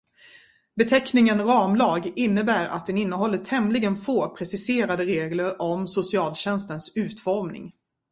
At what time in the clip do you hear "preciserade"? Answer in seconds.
4.35-5.05